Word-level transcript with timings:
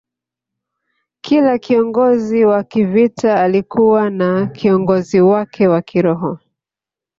Kila 1.21 1.57
kiongozi 1.57 2.45
wa 2.45 2.63
kivita 2.63 3.41
alikuwa 3.41 4.09
na 4.09 4.45
kiongozi 4.47 5.21
wake 5.21 5.67
wa 5.67 5.81
kiroho 5.81 6.39